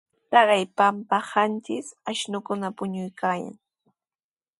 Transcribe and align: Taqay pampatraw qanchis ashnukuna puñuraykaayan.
Taqay 0.31 0.63
pampatraw 0.77 1.29
qanchis 1.31 1.87
ashnukuna 2.09 2.67
puñuraykaayan. 2.77 3.55